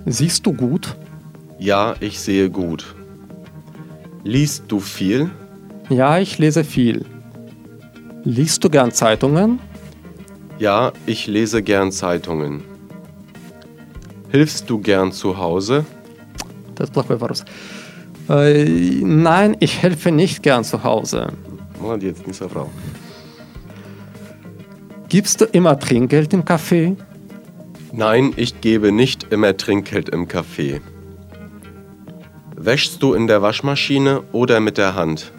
[0.06, 0.96] Siehst du gut?
[1.60, 2.96] Ja, ich sehe gut.
[4.24, 5.30] Liest du viel?
[5.90, 7.06] Ja, ich lese viel.
[8.24, 9.60] Liest du gern Zeitungen?
[10.58, 12.64] Ja, ich lese gern Zeitungen.
[14.30, 15.86] Hilfst du gern zu Hause?
[16.76, 17.44] Das ist плохой вопрос.
[18.30, 18.66] Äh,
[19.04, 21.34] nein, ich helfe nicht gern zu Hause.
[21.82, 22.70] Молодец, не соврал.
[25.08, 26.96] Gibst du immer Trinkgeld im Café?
[27.97, 30.81] Nein, ich gebe nicht immer Trinkgeld im Café.
[32.57, 35.31] Wäschst du in der Waschmaschine oder mit der Hand?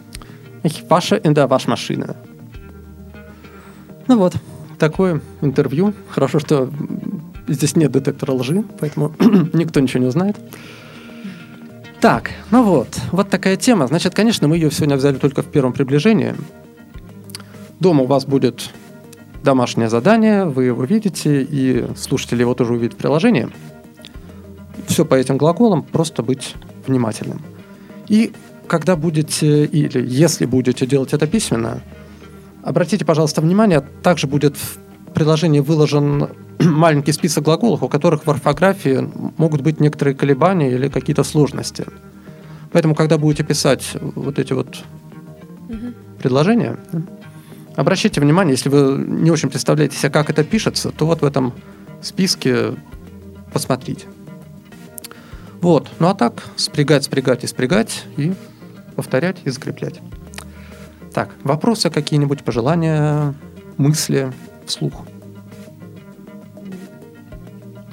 [0.62, 2.14] Ich wasche in der Waschmaschine.
[4.08, 4.32] Ну вот,
[4.78, 5.92] такое интервью.
[6.08, 6.70] Хорошо, что
[7.46, 9.12] здесь нет детектора лжи, поэтому
[9.52, 10.36] никто ничего не узнает.
[12.00, 13.86] Так, ну вот, вот такая тема.
[13.86, 16.34] Значит, конечно, мы ее сегодня взяли только в первом приближении.
[17.80, 18.70] Дома у вас будет
[19.46, 23.48] домашнее задание, вы его видите, и слушатели его тоже увидят в приложении.
[24.88, 26.54] Все по этим глаголам, просто быть
[26.86, 27.40] внимательным.
[28.08, 28.32] И
[28.66, 31.80] когда будете, или если будете делать это письменно,
[32.62, 34.78] обратите, пожалуйста, внимание, также будет в
[35.14, 36.28] приложении выложен
[36.60, 41.86] маленький список глаголов, у которых в орфографии могут быть некоторые колебания или какие-то сложности.
[42.72, 44.82] Поэтому, когда будете писать вот эти вот
[46.18, 46.76] предложения,
[47.76, 51.52] обращайте внимание, если вы не очень представляете себе, как это пишется, то вот в этом
[52.02, 52.74] списке
[53.52, 54.06] посмотрите.
[55.60, 55.88] Вот.
[55.98, 58.34] Ну а так, спрягать, спрягать и спрягать, и
[58.94, 60.00] повторять и закреплять.
[61.12, 63.34] Так, вопросы какие-нибудь, пожелания,
[63.76, 64.32] мысли
[64.66, 65.06] вслух?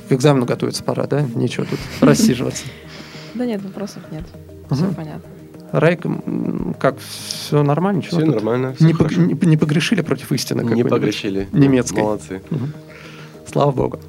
[0.10, 1.22] К экзамену готовиться пора, да?
[1.22, 2.66] Нечего тут рассиживаться.
[3.34, 4.24] Да нет, вопросов нет.
[4.70, 5.33] Все понятно.
[5.74, 6.02] Райк,
[6.80, 7.98] как, все нормально?
[7.98, 8.36] Ничего Все тут?
[8.36, 9.22] нормально, все Не, хорошо.
[9.22, 10.62] не- не погрешили против истины?
[10.62, 11.50] Не погрешили.
[11.52, 12.02] Немецкой.
[12.04, 12.42] Молодцы.
[12.52, 12.74] Мгм.
[13.52, 14.00] Слава богу.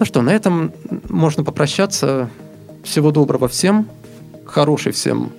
[0.00, 0.72] Ну что, на этом
[1.08, 2.28] можно попрощаться.
[2.82, 3.88] Всего доброго всем.
[4.46, 5.30] Хорошей всем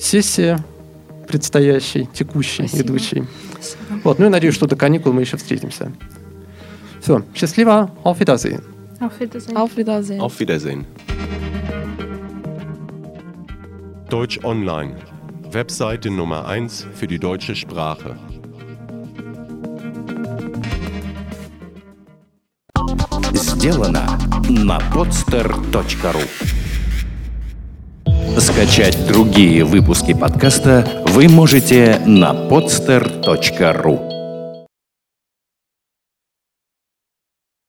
[0.00, 0.56] сессии
[1.26, 2.88] предстоящей, текущей, Спасибо.
[2.88, 3.24] идущей.
[4.02, 5.92] Вот, ну и надеюсь, что до каникул мы еще встретимся.
[7.02, 8.62] Все, счастливо, auf Wiedersehen.
[9.00, 9.56] Auf Wiedersehen.
[9.58, 10.20] Auf Wiedersehen.
[10.22, 10.86] Auf Wiedersehen.
[14.08, 14.96] Deutsch Online.
[15.50, 18.16] Webseite Nummer 1 für die deutsche Sprache.
[23.34, 26.22] Сделано на podster.ru
[28.40, 34.07] Скачать другие выпуски подкаста вы можете на podster.ru